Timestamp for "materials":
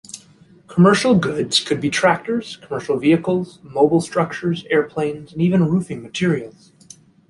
6.01-6.71